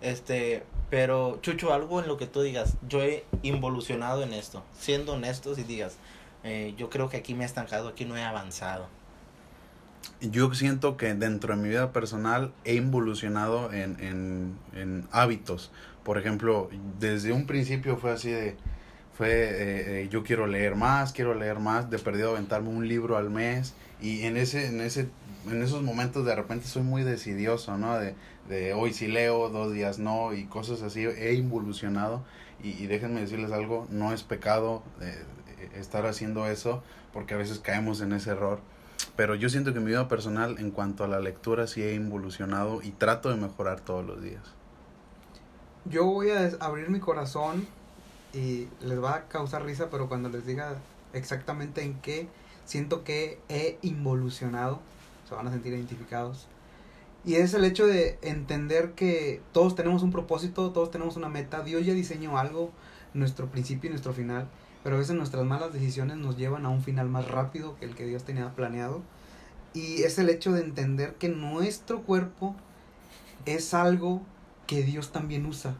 [0.00, 5.14] este, pero Chucho, algo en lo que tú digas, yo he involucionado en esto, siendo
[5.14, 5.96] honestos y digas,
[6.44, 8.88] eh, yo creo que aquí me he estancado, aquí no he avanzado.
[10.20, 15.72] Yo siento que dentro de mi vida personal he involucionado en, en, en hábitos.
[16.04, 18.56] Por ejemplo, desde un principio fue así de,
[19.16, 23.16] fue, eh, eh, yo quiero leer más, quiero leer más, de perdido aventarme un libro
[23.16, 23.74] al mes.
[24.00, 25.08] Y en ese, en ese,
[25.50, 27.98] en esos momentos de repente soy muy decidioso, ¿no?
[27.98, 28.14] De,
[28.48, 31.04] de hoy sí leo, dos días no, y cosas así.
[31.04, 32.24] He involucionado.
[32.62, 35.22] Y, déjenme decirles algo, no es pecado eh,
[35.58, 36.82] eh, estar haciendo eso,
[37.12, 38.60] porque a veces caemos en ese error.
[39.14, 42.82] Pero yo siento que mi vida personal, en cuanto a la lectura, sí he involucionado
[42.82, 44.42] y trato de mejorar todos los días.
[45.84, 47.66] Yo voy a abrir mi corazón
[48.32, 50.76] y les va a causar risa, pero cuando les diga
[51.12, 52.28] exactamente en qué
[52.64, 54.80] siento que he involucionado,
[55.28, 56.48] se van a sentir identificados.
[57.26, 61.62] Y es el hecho de entender que todos tenemos un propósito, todos tenemos una meta,
[61.62, 62.70] Dios ya diseñó algo,
[63.14, 64.48] nuestro principio y nuestro final,
[64.84, 67.96] pero a veces nuestras malas decisiones nos llevan a un final más rápido que el
[67.96, 69.02] que Dios tenía planeado.
[69.74, 72.54] Y es el hecho de entender que nuestro cuerpo
[73.44, 74.22] es algo
[74.68, 75.76] que Dios también usa.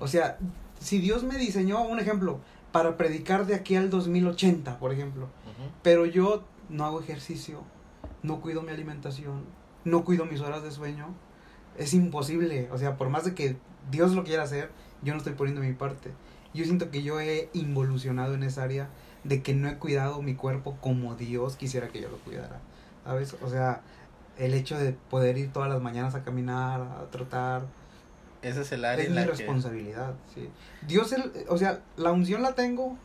[0.00, 0.38] O sea,
[0.80, 2.40] si Dios me diseñó, un ejemplo,
[2.72, 5.28] para predicar de aquí al 2080, por ejemplo,
[5.82, 7.62] pero yo no hago ejercicio,
[8.22, 9.44] no cuido mi alimentación,
[9.84, 11.14] no cuido mis horas de sueño,
[11.78, 12.68] es imposible.
[12.72, 13.56] O sea, por más de que
[13.90, 14.70] Dios lo quiera hacer,
[15.02, 16.10] yo no estoy poniendo mi parte.
[16.54, 18.88] Yo siento que yo he involucionado en esa área
[19.24, 22.60] de que no he cuidado mi cuerpo como Dios quisiera que yo lo cuidara.
[23.04, 23.36] ¿Sabes?
[23.42, 23.82] O sea,
[24.38, 27.66] el hecho de poder ir todas las mañanas a caminar, a trotar,
[28.42, 29.32] Ese es el área es en mi la que...
[29.32, 30.48] responsabilidad, sí.
[30.86, 32.96] Dios, el, o sea, la unción la tengo,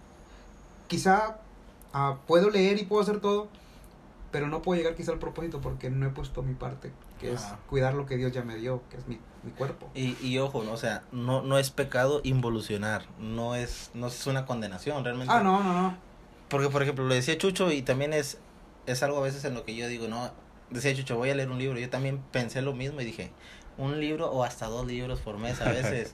[0.87, 1.37] quizá
[1.93, 3.47] ah, puedo leer y puedo hacer todo,
[4.31, 7.41] pero no puedo llegar quizá al propósito porque no he puesto mi parte, que es
[7.67, 9.89] cuidar lo que Dios ya me dio, que es mi, mi cuerpo.
[9.93, 10.73] Y, y ojo, ¿no?
[10.73, 15.33] o sea, no, no es pecado involucionar, no es, no es una condenación realmente.
[15.33, 15.97] Ah, no, no, no.
[16.49, 18.39] Porque, por ejemplo, lo decía Chucho y también es,
[18.85, 20.31] es algo a veces en lo que yo digo, no,
[20.69, 21.79] decía Chucho, voy a leer un libro.
[21.79, 23.31] Yo también pensé lo mismo y dije,
[23.79, 26.13] un libro o hasta dos libros por mes a veces.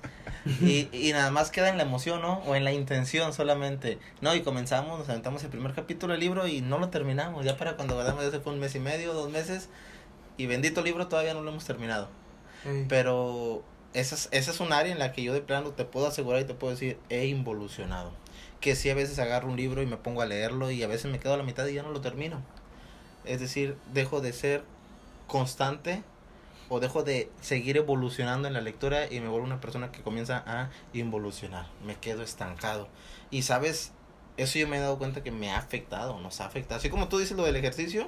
[0.61, 2.35] y, y nada más queda en la emoción, ¿no?
[2.45, 3.97] O en la intención solamente.
[4.21, 7.43] No, y comenzamos, nos aventamos el primer capítulo del libro y no lo terminamos.
[7.43, 9.69] Ya para cuando guardamos, ese fue un mes y medio, dos meses.
[10.37, 12.07] Y bendito libro, todavía no lo hemos terminado.
[12.87, 16.07] Pero esa es, esa es un área en la que yo de plano te puedo
[16.07, 18.11] asegurar y te puedo decir, he involucionado.
[18.59, 21.11] Que sí, a veces agarro un libro y me pongo a leerlo y a veces
[21.11, 22.41] me quedo a la mitad y ya no lo termino.
[23.23, 24.63] Es decir, dejo de ser
[25.27, 26.03] constante
[26.69, 30.43] o dejo de seguir evolucionando en la lectura y me vuelvo una persona que comienza
[30.47, 31.67] a involucionar.
[31.85, 32.87] Me quedo estancado.
[33.31, 33.91] Y sabes,
[34.37, 36.79] eso yo me he dado cuenta que me ha afectado, nos ha afectado.
[36.79, 38.07] Así como tú dices lo del ejercicio,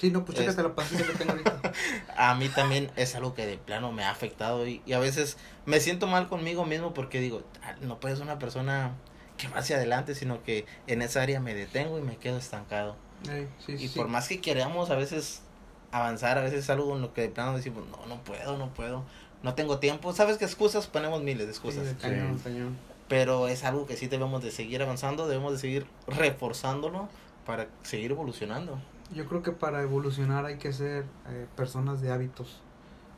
[0.00, 1.60] Sí, no, pues Es- chécate la pastilla que tengo ahorita.
[2.16, 5.36] a mí también es algo que de plano me ha afectado y, y a veces
[5.66, 8.94] me siento mal conmigo mismo porque digo, "Ah, no puedes ser una persona
[9.36, 12.96] que va hacia adelante, sino que en esa área me detengo y me quedo estancado.
[13.24, 13.98] Sí, sí, Y sí.
[13.98, 15.42] por más que queramos a veces
[15.92, 18.68] avanzar, a veces es algo en lo que de plano decimos, no, no puedo, no
[18.74, 19.04] puedo,
[19.42, 20.12] no tengo tiempo.
[20.12, 20.86] ¿Sabes qué excusas?
[20.86, 21.84] Ponemos miles de Sí, excusas.
[21.86, 22.76] de cañón, cañón.
[23.08, 27.08] Pero es algo que sí debemos de seguir avanzando, debemos de seguir reforzándolo
[27.44, 28.78] para seguir evolucionando.
[29.12, 32.60] Yo creo que para evolucionar hay que ser eh, personas de hábitos.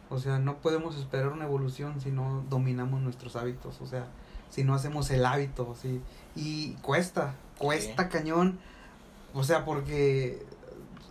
[0.08, 3.80] O sea, no podemos esperar una evolución si no dominamos nuestros hábitos.
[3.82, 4.06] O sea,
[4.48, 5.74] si no hacemos el hábito.
[5.80, 6.00] ¿sí?
[6.34, 8.08] Y cuesta, cuesta Sí.
[8.08, 8.58] cañón.
[9.34, 10.42] O sea, porque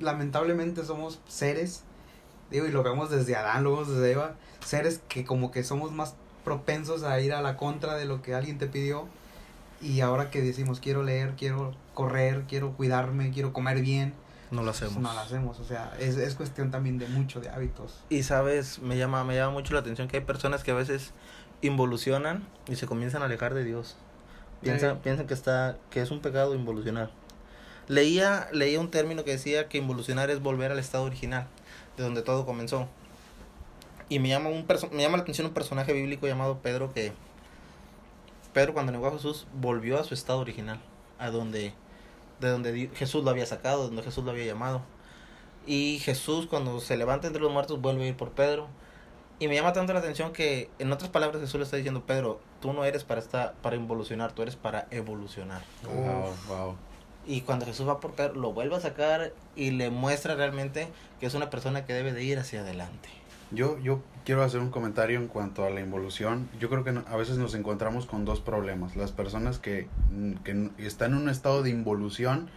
[0.02, 1.84] lamentablemente somos seres,
[2.50, 4.36] digo, y lo vemos desde Adán, lo vemos desde Eva,
[4.66, 8.34] seres que como que somos más propensos a ir a la contra de lo que
[8.36, 9.08] alguien te pidió.
[9.82, 14.14] Y ahora que decimos, quiero leer, quiero correr, quiero cuidarme, quiero comer bien,
[14.52, 15.60] No lo pues no lo hacemos.
[15.60, 18.04] O sea, es, es cuestión también de mucho de hábitos.
[18.10, 21.12] Y sabes, me llama, me llama mucho la atención que hay personas que a veces
[21.62, 23.96] involucionan y se comienzan a alejar de Dios.
[24.62, 25.00] Piensan, Sí.
[25.04, 27.10] piensan que está, que es un pecado involucionar.
[27.88, 31.48] Leía, leía un término que decía que involucionar es volver al estado original,
[31.98, 32.88] de donde todo comenzó.
[34.10, 37.13] Y me llama un me llama la atención un personaje bíblico llamado Pedro que
[38.54, 40.80] Pedro cuando negó a Jesús volvió a su estado original,
[41.17, 41.74] a donde
[42.39, 44.82] de donde Jesús lo había sacado, de donde Jesús lo había llamado.
[45.65, 48.67] Y Jesús cuando se levanta entre los muertos vuelve a ir por Pedro.
[49.39, 52.39] Y me llama tanto la atención que en otras palabras Jesús le está diciendo, Pedro,
[52.62, 55.63] tú no eres para esta, para involucionar, tú eres para evolucionar.
[55.84, 56.76] Wow, wow.
[57.26, 60.88] Y cuando Jesús va por Pedro, lo vuelve a sacar y le muestra realmente
[61.20, 63.10] que es una persona que debe de ir hacia adelante.
[63.52, 66.50] Yo, yo quiero hacer un comentario en cuanto a la involución.
[66.60, 68.96] Yo creo que a veces nos encontramos con dos problemas.
[68.96, 69.88] Las personas que,
[70.44, 72.50] que están en un estado de involución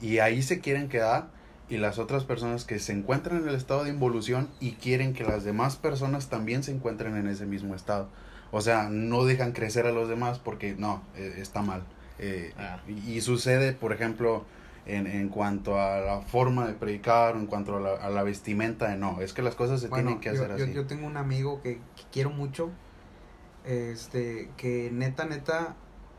[0.00, 1.28] y ahí se quieren quedar
[1.68, 5.24] y las otras personas que se encuentran en el estado de involución y quieren que
[5.24, 8.08] las demás personas también se encuentren en ese mismo estado.
[8.52, 11.82] O sea, no dejan crecer a los demás porque no, eh, está mal.
[12.18, 12.80] Eh, Ah.
[12.88, 14.44] y, y sucede, por ejemplo,
[14.86, 18.88] en, en cuanto a la forma de predicar, en cuanto a la, a la vestimenta,
[18.88, 20.72] de no, es que las cosas se tienen que yo, hacer yo- así.
[20.74, 22.70] yo tengo un amigo que, que quiero mucho,
[23.64, 25.74] este, que neta, neta,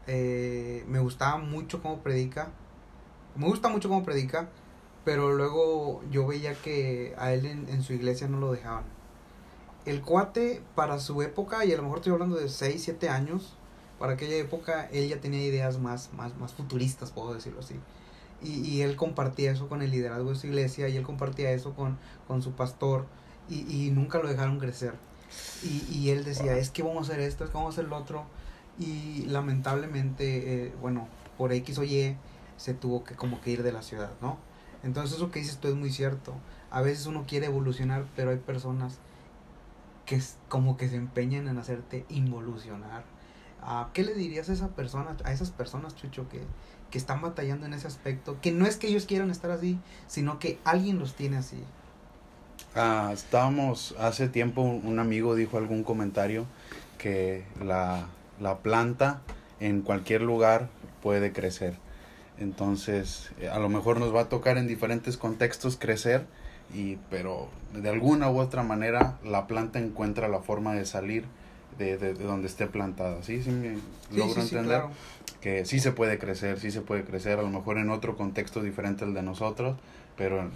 [0.08, 2.50] eh, me gustaba mucho cómo predica.
[3.36, 4.50] Me gusta mucho cómo predica,
[5.06, 8.84] pero luego yo veía que a él en, en su iglesia no lo dejaban.
[9.86, 13.56] El cuate, para su época, y a lo mejor estoy hablando de 6, 7 años,
[14.00, 17.76] para aquella época él ya tenía ideas más, más, más futuristas, puedo decirlo así.
[18.42, 21.74] Y, y él compartía eso con el liderazgo de su iglesia, y él compartía eso
[21.74, 23.06] con, con su pastor,
[23.50, 24.94] y, y nunca lo dejaron crecer.
[25.64, 27.90] Y, y él decía, es que vamos a hacer esto, es que vamos a hacer
[27.90, 28.26] lo otro.
[28.80, 31.08] Y lamentablemente, eh, bueno,
[31.38, 32.16] por X o Y,
[32.58, 34.38] se tuvo que como que ir de la ciudad, ¿no?
[34.84, 36.34] Entonces eso que dices tú es muy cierto.
[36.70, 39.00] A veces uno quiere evolucionar, pero hay personas
[40.06, 43.04] que como que se empeñan en hacerte involucionar.
[43.94, 46.42] ¿Qué le dirías a esa persona, a esas personas, Chucho, que,
[46.90, 48.38] que están batallando en ese aspecto?
[48.42, 51.64] Que no es que ellos quieran estar así, sino que alguien los tiene así.
[52.76, 56.46] Ah, estábamos, hace tiempo un, un amigo dijo algún comentario
[56.98, 58.08] que la,
[58.40, 59.22] la planta
[59.60, 60.70] en cualquier lugar
[61.02, 61.76] puede crecer.
[62.40, 66.26] Entonces, eh, a lo mejor nos va a tocar en diferentes contextos crecer,
[66.74, 71.26] y, pero de alguna u otra manera la planta encuentra la forma de salir
[71.78, 73.22] de, de, de donde esté plantada.
[73.24, 73.42] ¿Sí?
[73.44, 74.66] ¿Sí me Sí, logro sí, entender?
[74.66, 74.92] claro.
[75.42, 78.62] que sí se puede crecer, sí se puede crecer, a lo mejor en otro contexto
[78.62, 79.78] diferente al de nosotros,
[80.18, 80.50] pero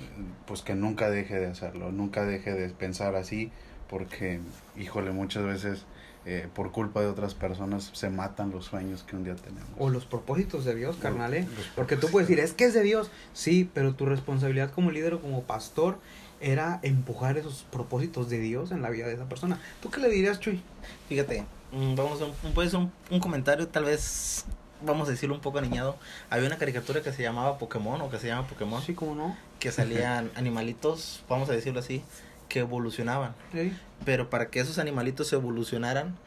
[0.48, 3.52] pues que nunca deje de hacerlo, nunca deje de pensar así,
[3.90, 4.40] porque,
[4.78, 5.86] híjole, muchas veces
[6.26, 9.70] eh, por culpa de otras personas se matan los sueños que un día tenemos.
[9.78, 11.48] O los propósitos de Dios, carnal, ¿eh?
[11.76, 13.12] Porque tú puedes decir, es que es de Dios.
[13.34, 15.98] Sí, pero tu responsabilidad como líder o como pastor
[16.42, 19.60] era empujar esos propósitos de Dios en la vida de esa persona.
[19.82, 20.62] ¿Tú qué le dirías, Chuy?
[21.08, 24.46] Fíjate, mm, vamos a un, puede ser un, un comentario tal vez,
[24.82, 25.98] vamos a decirlo un poco aniñado.
[26.30, 29.38] Había una caricatura que se llamaba Pokémon o que se llama Pokémon, Sí, ¿cómo no?
[29.60, 32.04] que salían animalitos, vamos a decirlo así,
[32.50, 33.36] que evolucionaban.
[33.54, 33.74] Sí.
[34.04, 36.18] Pero para que esos animalitos evolucionaran,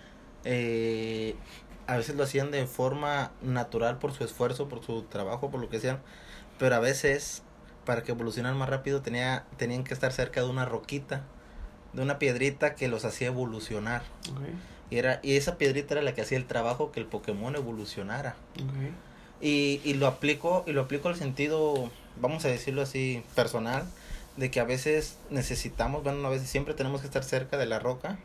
[0.45, 1.35] eh,
[1.87, 5.69] a veces lo hacían de forma natural por su esfuerzo, por su trabajo, por lo
[5.69, 5.99] que sea.
[6.59, 7.43] Pero a veces,
[7.85, 11.23] para que evolucionaran más rápido, tenía, tenían que estar cerca de una roquita,
[11.93, 14.03] de una piedrita que los hacía evolucionar.
[14.91, 18.37] Y, era, y esa piedrita era la que hacía el trabajo que el Pokémon evolucionara.
[19.41, 23.85] Y, y lo aplico, y lo aplico al sentido, vamos a decirlo así, personal,
[24.37, 27.79] de que a veces necesitamos, bueno, a veces siempre tenemos que estar cerca de la
[27.79, 28.19] roca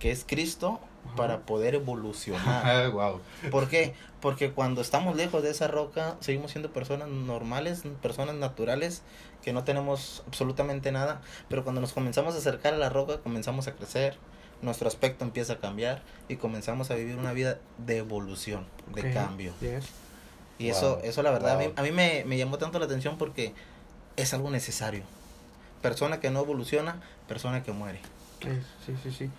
[0.00, 1.14] que es Cristo, Ajá.
[1.16, 2.90] para poder evolucionar.
[2.90, 3.20] wow.
[3.52, 3.94] ¿Por qué?
[4.20, 9.02] Porque cuando estamos lejos de esa roca, seguimos siendo personas normales, personas naturales,
[9.42, 13.66] que no tenemos absolutamente nada, pero cuando nos comenzamos a acercar a la roca, comenzamos
[13.68, 14.16] a crecer,
[14.60, 19.14] nuestro aspecto empieza a cambiar y comenzamos a vivir una vida de evolución, de Ok,
[19.14, 19.54] cambio.
[19.60, 19.86] yes.
[20.58, 21.74] Y eso, Wow, eso la verdad, a mí, wow.
[21.78, 23.54] a mí me, me llamó tanto la atención porque
[24.16, 25.04] es algo necesario.
[25.80, 28.00] Persona que no evoluciona, persona que muere.
[28.42, 28.48] Sí,
[28.84, 29.30] sí, sí, sí.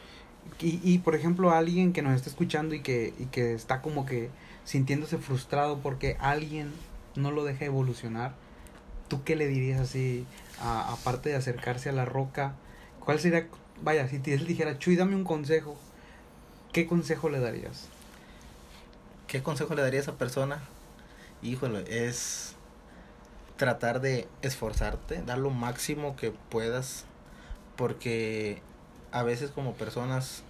[0.59, 4.05] Y, y por ejemplo, alguien que nos está escuchando y que, y que está como
[4.05, 4.29] que
[4.63, 6.71] sintiéndose frustrado porque alguien
[7.15, 8.33] no lo deja evolucionar,
[9.07, 10.25] ¿tú qué le dirías así,
[10.61, 12.53] aparte de acercarse a la roca?
[12.99, 13.47] ¿Cuál sería,
[13.83, 15.75] vaya, si él dijera, Chuy, dame un consejo,
[16.71, 17.87] ¿qué consejo le darías?
[19.27, 20.61] ¿Qué consejo le daría a esa persona?
[21.41, 22.55] Híjole, es
[23.57, 27.05] tratar de esforzarte, dar lo máximo que puedas,
[27.75, 28.61] porque
[29.11, 30.43] a veces como personas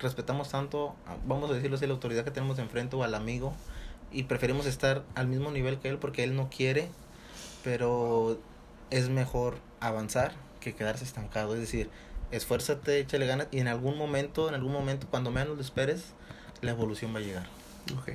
[0.00, 0.94] respetamos tanto,
[1.26, 3.54] vamos a decirlo así, la autoridad que tenemos enfrente o al amigo,
[4.10, 6.88] y preferimos estar al mismo nivel que él porque él no quiere,
[7.64, 8.38] pero
[8.90, 11.88] es mejor avanzar que quedarse estancado, es decir,
[12.30, 16.12] esfuérzate, échale ganas, y en algún momento, en algún momento, cuando menos lo esperes,
[16.60, 17.46] la evolución va a llegar.
[17.96, 18.08] Ok,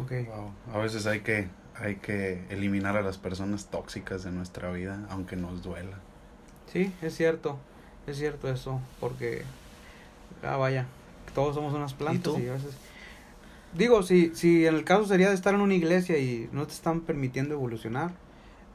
[0.00, 0.12] ok.
[0.26, 0.52] Wow.
[0.72, 5.36] A veces hay que, hay que eliminar a las personas tóxicas de nuestra vida, aunque
[5.36, 5.98] nos duela.
[6.72, 7.58] Sí, es cierto,
[8.06, 9.42] es cierto eso, porque,
[10.42, 10.86] ah, vaya,
[11.34, 12.76] todos somos unas plantas y, a veces...
[13.74, 16.72] Digo, si, si en el caso sería de estar en una iglesia y no te
[16.72, 18.12] están permitiendo evolucionar,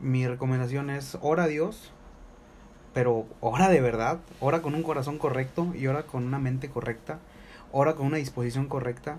[0.01, 1.91] mi recomendación es ora a Dios,
[2.93, 7.19] pero ora de verdad, ora con un corazón correcto y ora con una mente correcta,
[7.71, 9.17] ora con una disposición correcta.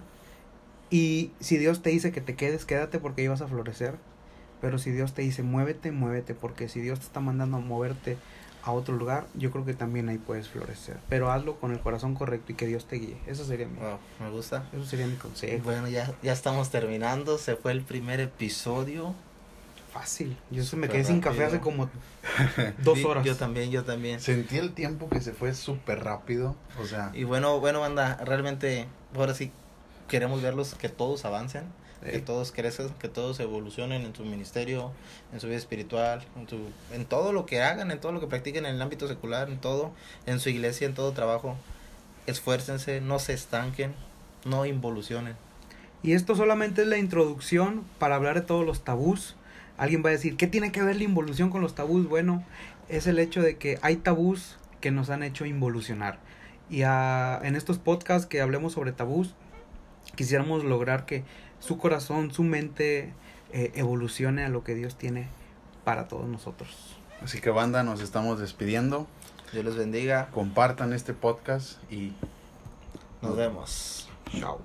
[0.91, 3.95] Y si Dios te dice que te quedes, quédate porque ahí vas a florecer.
[4.61, 8.19] Pero si Dios te dice muévete, muévete, porque si Dios te está mandando a moverte
[8.63, 10.99] a otro lugar, yo creo que también ahí puedes florecer.
[11.09, 13.17] Pero hazlo con el corazón correcto y que Dios te guíe.
[13.27, 14.65] Eso sería mi, Wow, me gusta.
[14.73, 15.63] eso sería mi consejo.
[15.65, 17.39] Bueno, ya, ya estamos terminando.
[17.39, 19.15] Se fue el primer episodio.
[19.93, 20.37] Fácil.
[20.53, 21.49] Yo se me quedé sin café rápido.
[21.49, 21.91] hace como
[22.85, 23.25] dos Sí, horas.
[23.25, 24.21] Yo también, yo también.
[24.21, 26.55] Sentí el tiempo que se fue súper rápido.
[26.81, 29.51] O sea, Y bueno, bueno, banda, realmente, ahora sí
[30.07, 31.65] queremos verlos que todos avancen,
[32.03, 34.91] que todos crezcan, que todos evolucionen en su ministerio,
[35.33, 36.59] en su vida espiritual, en, su,
[36.93, 39.59] en todo lo que hagan, en todo lo que practiquen en el ámbito secular, en
[39.59, 39.93] todo,
[40.27, 41.57] en su iglesia, en todo trabajo.
[42.27, 43.95] Esfuércense, no se estanquen,
[44.45, 45.37] no involucionen.
[46.03, 49.37] Y esto solamente es la introducción para hablar de todos los tabús.
[49.77, 52.09] Alguien va a decir, ¿qué tiene que ver la involución con los tabús?
[52.09, 52.43] Bueno,
[52.89, 56.19] es el hecho de que hay tabús que nos han hecho involucionar.
[56.71, 59.35] Y ah, en estos podcasts que hablemos sobre tabús,
[60.17, 61.25] quisiéramos lograr que
[61.61, 63.13] su corazón, su mente
[63.53, 65.29] eh, evolucione a lo que Dios tiene
[65.85, 66.97] para todos nosotros.
[67.23, 69.07] así que banda, nos estamos despidiendo.
[69.53, 70.29] Dios les bendiga.
[70.33, 72.13] Compartan este podcast y
[73.23, 74.09] Nos vemos.
[74.39, 74.61] Chao.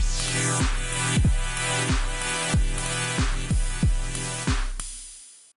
[0.00, 0.58] Chao.